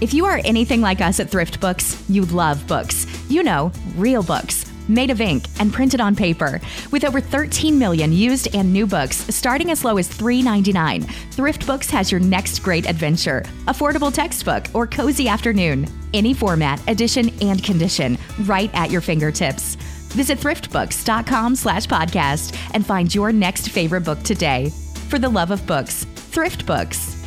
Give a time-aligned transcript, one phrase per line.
[0.00, 3.04] If you are anything like us at Thrift Books, you love books.
[3.28, 6.60] You know, real books, made of ink and printed on paper.
[6.92, 11.90] With over 13 million used and new books starting as low as $3.99, Thrift Books
[11.90, 13.42] has your next great adventure.
[13.66, 15.88] Affordable textbook or cozy afternoon.
[16.14, 19.74] Any format, edition, and condition, right at your fingertips.
[20.14, 24.70] Visit thriftbooks.com slash podcast and find your next favorite book today.
[25.08, 27.17] For the love of books, Thrift Books.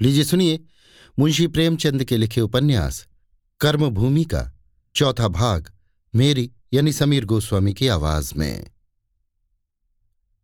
[0.00, 0.60] लीजिए सुनिए,
[1.18, 3.06] मुंशी प्रेमचंद के लिखे उपन्यास,
[3.60, 4.52] कर्मभूमि का
[4.94, 5.72] चौथा भाग,
[6.14, 8.70] मेरी यानी समीर गोस्वामी की आवाज़ में।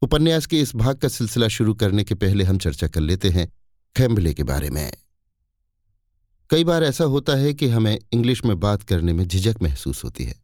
[0.03, 3.48] उपन्यास के इस भाग का सिलसिला शुरू करने के पहले हम चर्चा कर लेते हैं
[3.97, 4.93] खैम्बले के बारे में।
[6.51, 10.25] कई बार ऐसा होता है कि हमें इंग्लिश में बात करने में झिझक महसूस होती
[10.25, 10.43] है,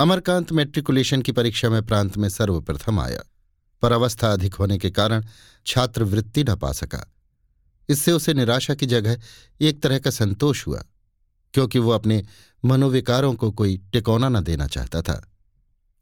[0.00, 3.22] अमरकांत मेट्रिकुलेशन की परीक्षा में प्रांत में सर्वप्रथम आया,
[3.82, 5.24] पर अवस्था अधिक होने के कारण
[5.66, 7.12] छात्रवृत्ति न पा सका।
[7.88, 9.16] इससे उसे निराशा की जगह
[9.60, 10.84] एक तरह का संतोष हुआ,
[11.54, 12.22] क्योंकि वो अपने
[12.64, 15.30] मनोविकारों को कोई टिकौना न देना चाहता था।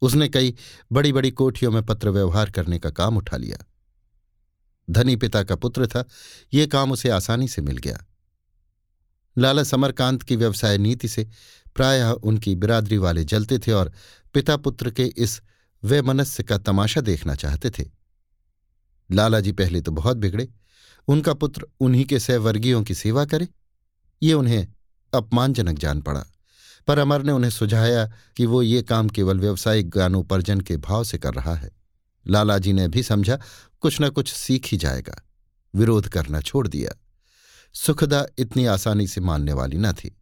[0.01, 0.55] उसने कई
[0.91, 3.57] बड़ी बड़ी कोठियों में पत्र व्यवहार करने का काम उठा लिया।
[4.89, 6.07] धनी पिता का पुत्र था,
[6.53, 8.05] ये काम उसे आसानी से मिल गया।
[9.37, 11.27] लाला समरकांत की व्यवसाय नीति से
[11.75, 13.91] प्रायः उनकी बिरादरी वाले जलते थे और
[14.33, 15.41] पिता पुत्र के इस
[15.83, 17.89] वैमनस्य का तमाशा देखना चाहते थे।
[19.11, 20.49] लालाजी पहले तो बहुत बिगड़े,
[21.07, 23.47] उनका पुत्र उन्हीं के सहवर्गीयों की सेवा करे,
[24.23, 24.67] ये उन्हें
[25.13, 26.25] अपमानजनक जान पड़ा।
[26.87, 31.17] पर अमर ने उन्हें सुझाया कि वो ये काम केवल व्यवसायिक ज्ञानोपार्जन के भाव से
[31.17, 31.80] कर रहा है।
[32.27, 33.39] लालाजी ने भी समझा,
[33.81, 35.23] कुछ न कुछ सीख ही जाएगा।
[35.75, 36.99] विरोध करना छोड़ दिया।
[37.73, 40.17] सुखदा इतनी आसानी से मानने वाली न थी।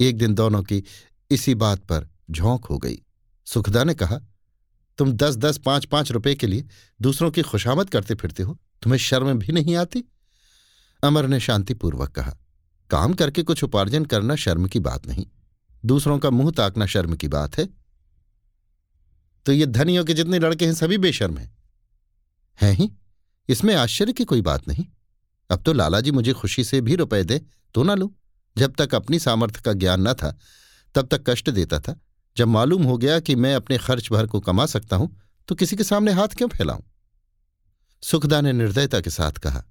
[0.00, 0.84] एक दिन दोनों की
[1.30, 3.02] इसी बात पर झोंक हो गई।
[3.44, 4.20] सुखदा ने कहा,
[4.98, 6.64] तुम दस दस, पाँच पाँच रुपए के लिए
[7.02, 10.04] दूसरों की खुशामद करते फिरते हो। तुम्हें शर्म भी नहीं आती?
[11.04, 12.36] अमर ने शांतिपूर्वक कहा,
[12.90, 15.26] काम करके कुछ उपार्जन करना शर्म की बात नहीं।
[15.86, 17.81] दूसरों का मुँह ताकना शर्म की बात है।
[19.46, 21.50] तो ये धनियों के जितने लड़के हैं, सभी बेशर्म हैं।
[22.58, 22.90] हैं ही?
[23.48, 24.84] इसमें आश्चर्य की कोई बात नहीं।
[25.50, 27.40] अब तो लालाजी मुझे खुशी से भी रुपए दे
[27.74, 28.10] तो ना लूँ।
[28.56, 30.36] जब तक अपनी सामर्थ्य का ज्ञान न था,
[30.94, 31.98] तब तक कष्ट देता था।
[32.36, 35.16] जब मालूम हो गया कि मैं अपने खर्च भर को कमा सकता हूँ
[35.48, 36.82] तो किसी के सामने हाथ क्यों फैलाऊं?
[38.02, 39.64] सुखदा ने निर्दयता के साथ कहा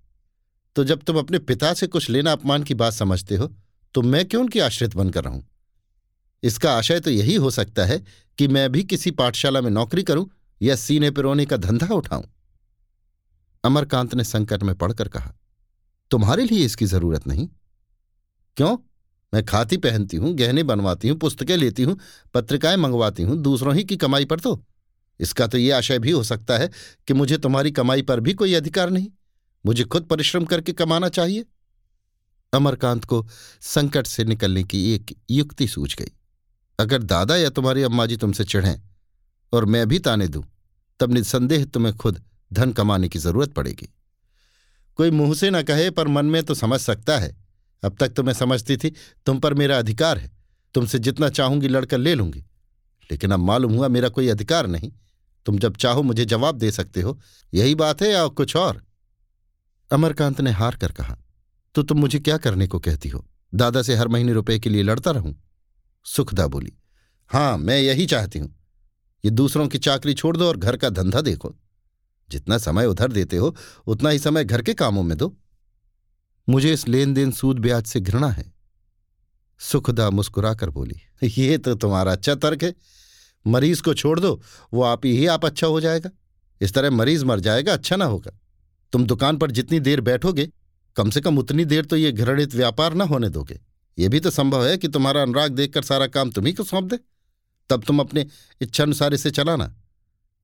[0.76, 3.48] तो जब तुम अपने पिता से कुछ लेना अपमान की बात समझते हो
[3.94, 5.44] तो मैं क्यों उनकी आश्रित बनकर रहूँ?
[6.44, 8.02] इसका आशय तो यही हो सकता है
[8.38, 10.29] कि मैं भी किसी पाठशाला में नौकरी करूँ
[10.62, 12.24] या सीने पिरोने का धंधा उठाऊं।
[13.63, 15.34] अमरकांत ने संकट में पड़कर कहा,
[16.12, 17.47] तुम्हारे लिए इसकी ज़रूरत नहीं।
[18.57, 18.78] क्यों?
[19.34, 21.97] मैं खाती पहनती हूँ, गहने बनवाती हूँ, पुस्तकें लेती हूँ,
[22.34, 24.63] पत्रिकाएँ मंगवाती हूँ, दूसरों ही की कमाई पर तो।
[25.19, 26.69] इसका तो ये आशय भी हो सकता है
[27.08, 29.08] कि मुझे तुम्हारी कमाई पर भी कोई अधिकार नहीं।
[29.66, 31.46] मुझे खुद परिश्रम करके कमाना चाहिए।
[32.53, 33.25] अमरकांत को
[33.62, 36.12] संकट से निकलने की एक युक्ति सूझ गई।
[36.81, 38.82] अगर दादा या तुम्हारी अम्मा जी तुमसे चिढ़ें
[39.53, 40.44] और मैं भी ताने दूँ,
[41.00, 42.22] तब निसंदेह तुम्हें खुद
[42.53, 43.90] धन कमाने की ज़रूरत पड़ेगी।
[44.96, 47.35] कोई मुँह से न कहे, पर मन में तो समझ सकता है।
[47.84, 48.94] अब तक तो मैं समझती थी,
[49.26, 50.32] तुम पर मेरा अधिकार है।
[50.73, 52.40] तुमसे जितना चाहूँगी लड़कर ले लूँगी।
[53.11, 54.91] लेकिन अब मालूम हुआ मेरा कोई अधिकार नहीं।
[55.46, 57.20] तुम जब चाहो मुझे जवाब दे सकते हो।
[57.53, 58.84] यही बात है या कुछ और?
[59.91, 61.17] अमरकांत ने हार कर कहा
[61.76, 63.26] तो तुम मुझे क्या करने को कहती हो?
[63.56, 65.35] दादा से हर महीने रुपए के लिए लड़ता रहूँ।
[66.06, 66.74] सुखदा बोली,
[67.30, 68.56] हाँ, मैं यही चाहती हूँ।
[69.24, 71.56] ये दूसरों की चाकरी छोड़ दो और घर का धंधा देखो।
[72.30, 73.56] जितना समय उधर देते हो,
[73.88, 75.36] उतना ही समय घर के कामों में दो।
[76.48, 78.52] मुझे इस लेन देन सूद ब्याज से घृणा है।
[79.62, 82.74] सुखदा मुस्कुराकर बोली, ये तो तुम्हारा अच्छा तर्क है।
[83.46, 84.42] मरीज़ को छोड़ दो,
[84.74, 86.09] वो आप ही आप अच्छा हो जाएगा।
[86.62, 88.32] इस तरह मरीज़ मर जाएगा अच्छा ना होगा।
[88.94, 90.50] तुम दुकान पर जितनी देर बैठोगे,
[90.96, 93.59] कम से कम उतनी देर तो ये घृणित व्यापार ना होने दोगे।
[93.97, 96.99] ये भी तो संभव है कि तुम्हारा अनुराग देखकर सारा काम तुम्ही को सौंप दे।
[97.70, 98.26] तब तुम अपने
[98.61, 99.73] इच्छानुसार इसे चलाना।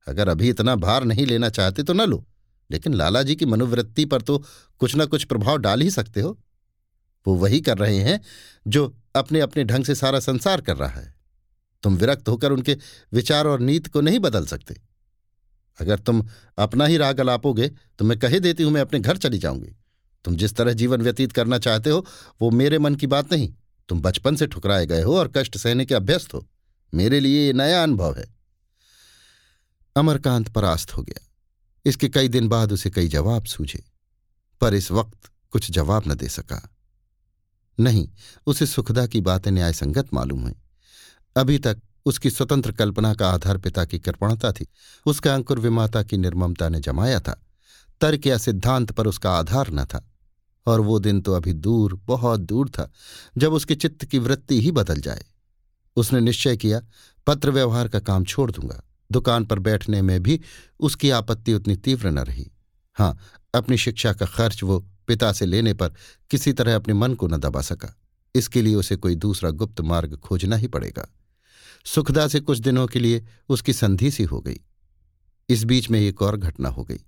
[0.07, 2.23] अगर अभी इतना भार नहीं लेना चाहते तो न लो,
[2.69, 4.37] लेकिन लाला जी की मनोवृत्ति पर तो
[4.81, 6.37] कुछ ना कुछ प्रभाव डाल ही सकते हो।
[7.25, 8.19] वो वही कर रहे हैं
[8.65, 11.15] जो अपने अपने ढंग से सारा संसार कर रहा है।
[11.83, 12.77] तुम विरक्त होकर उनके
[13.13, 14.75] विचार और नीति को नहीं बदल सकते।
[15.79, 16.23] अगर तुम
[16.57, 17.67] अपना ही राग अलापोगे
[17.99, 19.75] तो मैं कहे देती हूँ मैं अपने घर चली जाऊँगी।
[20.27, 22.05] तुम जिस तरह जीवन व्यतीत करना चाहते हो,
[22.41, 23.53] वो मेरे मन की बात नहीं।
[23.89, 26.47] तुम बचपन से ठुकराए गए हो और कष्ट सहने के अभ्यस्त हो।
[26.93, 28.35] मेरे लिए ये नया अनुभव है।
[29.95, 31.27] अमरकांत परास्त हो गया।
[31.85, 33.85] इसके कई दिन बाद उसे कई जवाब सूझे।
[34.61, 36.69] पर इस वक्त कुछ जवाब न दे सका।
[37.79, 38.09] नहीं,
[38.45, 40.53] उसे सुखदा की बातें न्यायसंगत मालूम हुई।
[41.37, 44.67] अभी तक उसकी स्वतंत्र कल्पना का आधार पिता की कृपणता थी।
[45.05, 47.43] उसका अंकुर विमाता की निर्ममता ने जमाया था।
[48.01, 50.13] तर्क या सिद्धांत पर उसका आधार न था।
[50.67, 52.91] और वो दिन तो अभी दूर, बहुत दूर था,
[53.37, 55.25] जब उसके चित्त की वृत्ति ही बदल जाए।
[55.95, 56.81] उसने निश्चय किया,
[57.27, 60.41] पत्र व्यवहार का काम छोड़ दूँगा। दुकान पर बैठने में भी
[60.79, 62.51] उसकी आपत्ति उतनी तीव्र न रही।
[62.93, 63.17] हाँ
[63.55, 65.93] अपनी शिक्षा का खर्च वो पिता से लेने पर
[66.29, 67.95] किसी तरह अपने मन को न दबा सका।
[68.35, 71.07] इसके लिए उसे कोई दूसरा गुप्त मार्ग खोजना ही पड़ेगा।
[71.85, 74.59] सुखदा से कुछ दिनों के लिए उसकी संधि सी हो गई।
[75.49, 76.99] इस बीच में एक और घटना हो गई,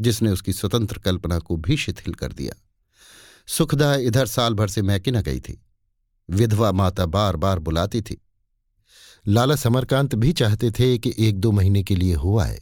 [0.00, 2.54] जिसने उसकी स्वतंत्र कल्पना को भी शिथिल कर दिया।
[3.46, 5.62] सुखदा इधर साल भर से मैके न गई थी।
[6.30, 8.20] विधवा माता बार बार बुलाती थी।
[9.26, 12.60] लाला समरकांत भी चाहते थे कि एक दो महीने के लिए है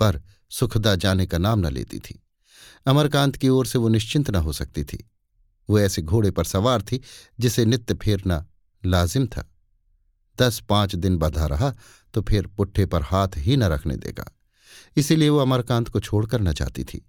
[0.00, 2.22] पर सुखदा जाने का नाम न लेती थी।
[2.86, 5.10] अमरकांत की ओर से वो निश्चिंत न हो सकती थी।
[5.70, 7.00] वो ऐसे घोड़े पर सवार थी,
[7.40, 8.46] जिसे नित्य फेरना
[8.86, 9.50] लाजिम था।
[10.38, 11.74] दस पाँच दिन बधा रहा
[12.14, 14.24] तो फिर पुट्ठे पर हाथ ही न रखने देगा।
[14.96, 17.04] इसीलिए वो अमरकांत को छोड़कर न जाती थी।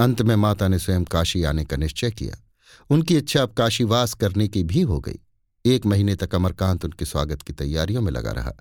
[0.00, 2.44] अंत में माता ने स्वयं काशी आने का निश्चय किया।
[2.90, 5.18] उनकी इच्छा अब काशीवास करने की भी हो गई।
[5.64, 8.52] एक महीने तक अमरकांत उनके स्वागत की तैयारियों में लगा रहा।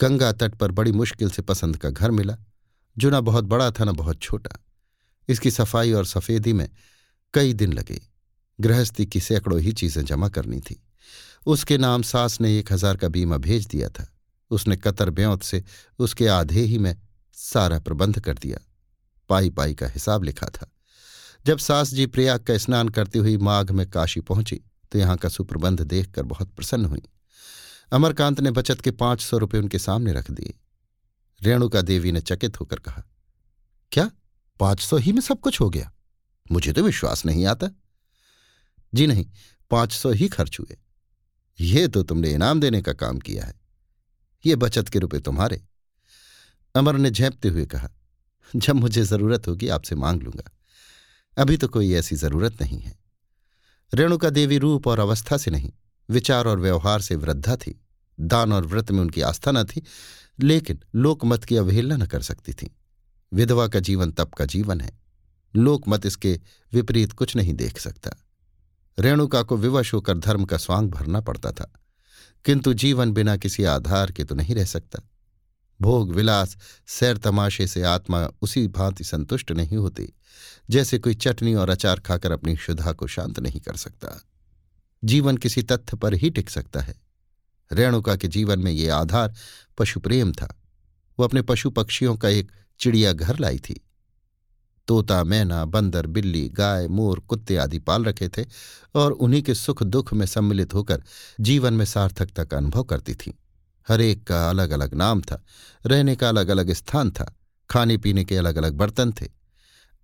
[0.00, 2.36] गंगा तट पर बड़ी मुश्किल से पसंद का घर मिला,
[2.98, 4.64] जो न बहुत बड़ा था, न बहुत छोटा।
[5.28, 6.68] इसकी सफ़ाई और सफेदी में
[7.34, 8.00] कई दिन लगे।
[8.60, 10.82] गृहस्थी की सैकड़ों ही चीज़ें जमा करनी थी।
[11.46, 14.12] उसके नाम सास ने एक हज़ार का बीमा भेज दिया था।
[14.50, 15.64] उसने कतर ब्यौत से
[15.98, 16.96] उसके आधे ही में
[17.32, 18.58] सारा प्रबंध कर दिया।
[19.28, 20.70] पाई पाई का हिसाब लिखा था।
[21.46, 24.60] जब सास जी प्रयाग का स्नान करती हुई माघ में काशी पहुँची
[24.92, 27.02] तो यहाँ का सुप्रबंध देखकर बहुत प्रसन्न हुई।
[27.92, 30.54] अमरकांत ने बचत के पाँच सौ रुपये उनके सामने रख दिए।
[31.40, 33.02] रेणुका देवी ने चकित होकर कहा,
[33.92, 34.10] क्या
[34.60, 35.92] पाँच सौ ही में सब कुछ हो गया?
[36.46, 37.68] मुझे तो विश्वास नहीं आता।
[38.92, 39.26] जी नहीं,
[39.70, 40.76] पाँच सौ ही खर्च हुए।
[41.58, 43.54] ये तो तुमने इनाम देने का काम किया है।
[44.44, 45.62] ये बचत के रुपए तुम्हारे।
[46.74, 47.88] अमर ने झेपते हुए कहा
[48.56, 50.50] जब मुझे ज़रूरत होगी आपसे मांग लूँगा।
[51.38, 52.98] अभी तो कोई ऐसी ज़रूरत नहीं है।
[53.94, 55.72] रेणुका देवी रूप और अवस्था से नहीं,
[56.10, 57.80] विचार और व्यवहार से वृद्धा थी।
[58.20, 59.82] दान और व्रत में उनकी आस्था न थी,
[60.40, 62.76] लेकिन लोकमत की अवहेलना न कर सकती थी।
[63.32, 65.00] विधवा का जीवन तप का जीवन है।
[65.56, 66.40] लोकमत इसके
[66.72, 68.10] विपरीत कुछ नहीं देख सकता।
[68.98, 71.72] रेणुका को विवश होकर धर्म का स्वांग भरना पड़ता था,
[72.44, 75.02] किंतु जीवन बिना किसी आधार के तो नहीं रह सकता।
[75.82, 80.12] भोग, विलास, सैर तमाशे से आत्मा उसी भांति संतुष्ट नहीं होती,
[80.70, 84.22] जैसे कोई चटनी और अचार खाकर अपनी क्षुधा को शांत नहीं कर सकता।
[85.04, 86.94] जीवन किसी तथ्य पर ही टिक सकता है।
[87.72, 89.34] रेणुका के जीवन में ये आधार
[89.78, 90.60] पशु प्रेम था।
[91.18, 93.80] वो अपने पशु पक्षियों का एक चिड़िया घर लाई थी।
[94.86, 98.44] तोता, मैना, बंदर, बिल्ली, गाय, मोर, कुत्ते आदि पाल रखे थे
[98.94, 101.02] और उन्हीं के सुख दुख में सम्मिलित होकर
[101.40, 103.38] जीवन में सार्थकता का अनुभव करती थी।
[103.88, 105.44] हर एक का अलग अलग नाम था,
[105.86, 107.36] रहने का अलग अलग स्थान था
[107.70, 109.28] खाने पीने के अलग अलग बर्तन थे।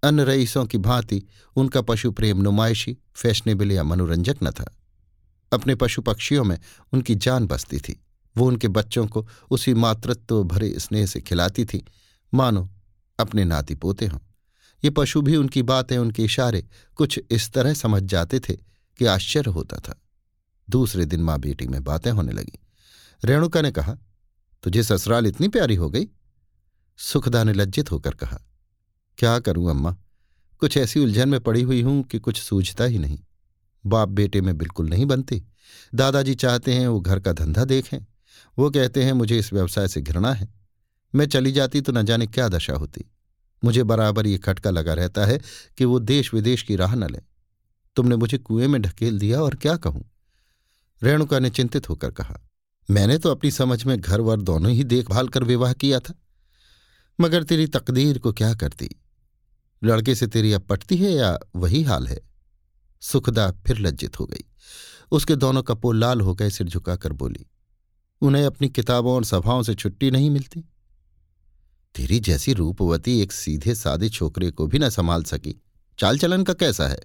[0.03, 1.23] अन्य रईसों की भांति
[1.57, 4.77] उनका पशु प्रेम नुमाइशी, फैशनेबल या मनोरंजक न था।
[5.53, 6.59] अपने पशु पक्षियों में
[6.93, 8.05] उनकी जान बसती थी।
[8.37, 11.85] वो उनके बच्चों को उसी मातृत्व भरे स्नेह से खिलाती थी।
[12.35, 12.71] मानो,
[13.21, 14.19] अपने नाती पोते हों।
[14.85, 16.67] ये पशु भी उनकी बातें, उनके इशारे
[16.97, 18.53] कुछ इस तरह समझ जाते थे
[18.99, 20.03] कि आश्चर्य होता था।
[20.71, 22.59] दूसरे दिन माँ बेटी में बातें होने लगी।
[23.25, 23.97] रेणुका ने कहा,
[24.63, 26.07] तुझे ससुराल इतनी प्यारी हो गई?
[26.97, 28.41] सुखदा ने लज्जित होकर कहा,
[29.19, 29.97] क्या करूँ अम्मा?
[30.59, 33.19] कुछ ऐसी उलझन में पड़ी हुई हूँ कि कुछ सूझता ही नहीं।
[33.87, 35.43] बाप बेटे में बिल्कुल नहीं बनते।
[35.95, 37.99] दादाजी चाहते हैं वो घर का धंधा देखें।
[38.59, 40.55] वो कहते हैं, मुझे इस व्यवसाय से घृणा है।
[41.15, 43.05] मैं चली जाती तो न जाने क्या दशा होती।
[43.65, 45.41] मुझे बराबर ये खटका लगा रहता है
[45.79, 47.21] कि वो देश विदेश की राह न ले।
[47.97, 50.11] तुमने मुझे कुएँ में ढकेल दिया और क्या कहूँ?
[51.03, 52.41] रेणुका ने चिंतित होकर कहा
[52.91, 56.15] मैंने तो अपनी समझ में घर वर दोनों ही देखभाल कर विवाह किया था।
[57.21, 59.03] मगर तेरी तकदीर को क्या करती?
[59.85, 62.21] लड़के से तेरी अब पटती है या वही हाल है?
[63.01, 64.45] सुखदा फिर लज्जित हो गई।
[65.11, 67.47] उसके दोनों कपोल लाल हो गए, सिर झुकाकर बोली,
[68.21, 70.61] उन्हें अपनी किताबों और सभाओं से छुट्टी नहीं मिलती?
[71.95, 75.63] तेरी जैसी रूपवती एक सीधे सादे छोकरे को भी न संभाल सकी।
[75.99, 77.01] चाल चलन का कैसा है?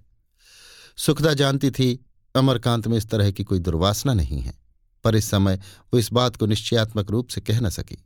[0.98, 4.63] सुखदा जानती थी, अमरकांत में इस तरह की कोई दुर्वासना नहीं है।
[5.04, 5.56] पर इस समय
[5.94, 7.98] वो इस बात को निश्चयात्मक रूप से कह न सकी।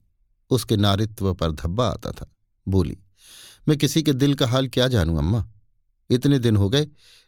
[0.49, 2.29] उसके नारित्व पर धब्बा आता था।
[2.67, 2.97] बोली,
[3.67, 5.45] मैं किसी के दिल का हाल क्या जानूं, अम्मा?
[6.09, 6.87] इतने दिन हो गए,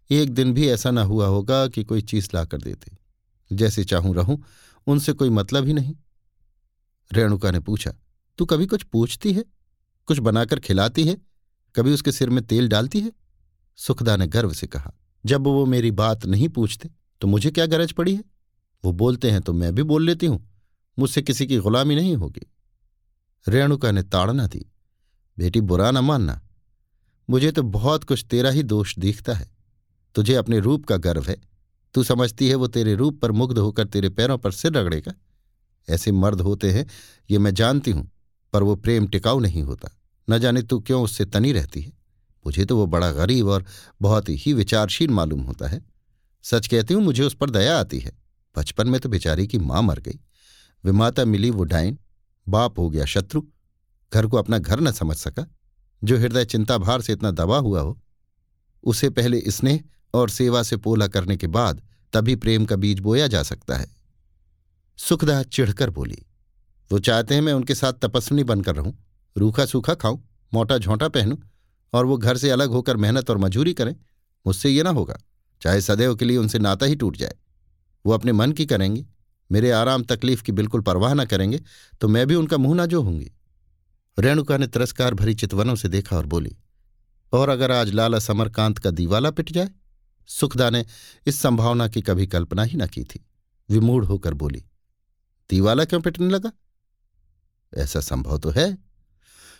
[0.09, 2.97] एक दिन भी ऐसा ना हुआ होगा कि कोई चीज़ ला कर देते।
[3.51, 4.43] जैसे चाहूँ रहूँ,
[4.87, 5.95] उनसे कोई मतलब ही नहीं।
[7.11, 7.93] रेणुका ने पूछा,
[8.37, 9.43] तू कभी कुछ पूछती है?
[10.07, 11.17] कुछ बनाकर खिलाती है?
[11.75, 13.11] कभी उसके सिर में तेल डालती है?
[13.77, 14.93] सुखदा ने गर्व से कहा,
[15.25, 16.89] जब वो मेरी बात नहीं पूछते
[17.21, 18.23] तो मुझे क्या गरज पड़ी है?
[18.85, 20.49] वो बोलते हैं तो मैं भी बोल लेती हूँ।
[20.99, 22.53] मुझसे किसी की गुलामी नहीं होगी।
[23.47, 24.65] रेणुका ने ताड़ना दी।
[25.37, 26.41] बेटी, बुरा न मानना।
[27.29, 29.51] मुझे तो बहुत कुछ तेरा ही दोष दिखता है।
[30.15, 31.41] तुझे अपने रूप का गर्व है।
[31.93, 35.13] तू समझती है वो तेरे रूप पर मुग्ध होकर तेरे पैरों पर सिर रगड़ेगा।
[35.89, 36.85] ऐसे मर्द होते हैं,
[37.31, 38.11] ये मैं जानती हूँ,
[38.53, 39.97] पर वो प्रेम टिकाऊ नहीं होता।
[40.29, 41.93] न जाने तू क्यों उससे तनी रहती है।
[42.45, 43.65] मुझे तो वो बड़ा गरीब और
[44.01, 45.85] बहुत ही विचारशील मालूम होता है।
[46.43, 49.81] सच कहती हूँ, मुझे उस पर दया आती है। बचपन में तो बेचारी की माँ
[49.81, 50.19] मर गई।
[50.83, 51.97] विमाता मिली, वो डाइन
[52.47, 53.41] बाप हो गया शत्रु।
[54.13, 55.45] घर को अपना घर न समझ सका।
[56.03, 57.99] जो हृदय चिंता भार से इतना दबा हुआ हो,
[58.83, 61.81] उसे पहले स्नेह और सेवा से पोला करने के बाद
[62.13, 63.87] तभी प्रेम का बीज बोया जा सकता है।
[64.97, 66.25] सुखदा चिढ़कर बोली,
[66.91, 68.97] वो चाहते हैं मैं उनके साथ तपस्विनी बनकर रहूँ।
[69.37, 70.19] रूखा सूखा खाऊं,
[70.53, 71.37] मोटा झोंटा पहनूं
[71.93, 73.95] और वो घर से अलग होकर मेहनत और मजूरी करें।
[74.47, 75.17] मुझसे ये ना होगा।
[75.61, 77.35] चाहे सदैव के लिए उनसे नाता ही टूट जाए।
[78.05, 79.05] वो अपने मन की करेंगे,
[79.49, 81.61] मेरे आराम तकलीफ़ की बिल्कुल परवाह न करेंगे
[82.01, 83.31] तो मैं भी उनका मुँह ना जो होंगी
[84.17, 86.55] रेणुका ने तिरस्कार भरी चितवनों से देखा और बोली,
[87.33, 89.69] और अगर आज लाला समरकांत का दीवाला पिट जाए?
[90.29, 90.85] सुखदा ने
[91.27, 93.25] इस संभावना की कभी कल्पना ही न की थी।
[93.69, 94.63] विमूढ़ होकर बोली,
[95.49, 96.51] दीवाला क्यों पिटने लगा?
[97.73, 98.77] ऐसा संभव तो है।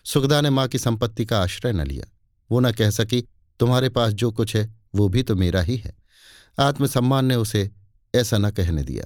[0.06, 2.06] सुखदा ने माँ की संपत्ति का आश्रय न लिया।
[2.50, 3.22] वो न कह सकी,
[3.60, 5.96] तुम्हारे पास जो कुछ है, वो भी तो मेरा ही है।
[6.60, 7.70] आत्मसम्मान ने उसे
[8.16, 9.06] ऐसा न कहने दिया।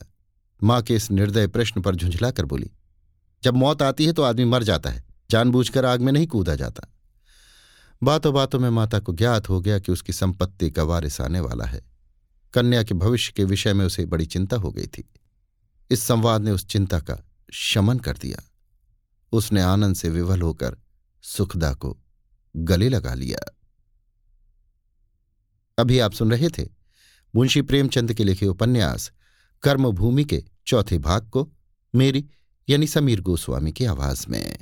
[0.64, 2.72] माँ के इस निर्दय प्रश्न पर झुंझलाकर बोली,
[3.44, 6.88] जब मौत आती है तो आदमी मर जाता है, जानबूझकर आग में नहीं कूदा जाता।
[8.04, 11.66] बातों बातों में माता को ज्ञात हो गया कि उसकी संपत्ति का वारिस आने वाला
[11.66, 11.82] है।
[12.54, 15.04] कन्या के भविष्य के विषय में उसे बड़ी चिंता हो गई थी।
[15.92, 17.18] इस संवाद ने उस चिंता का
[17.54, 18.42] शमन कर दिया।
[19.32, 20.78] उसने आनंद से विवल होकर
[21.24, 21.98] सुखदा को
[22.56, 23.40] गले लगा लिया।
[25.78, 26.68] अभी आप सुन रहे थे
[27.36, 29.12] मुंशी प्रेमचंद के लिखे उपन्यास,
[29.64, 31.52] कर्मभूमि के चौथे भाग को
[31.96, 32.26] मेरी
[32.70, 34.58] यानी समीर गोस्वामी की आवाज़ में।